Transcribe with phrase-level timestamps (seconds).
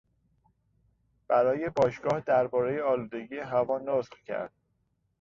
[1.27, 4.53] برای باشگاه دربارهی آلودگی هوا نطق کرد.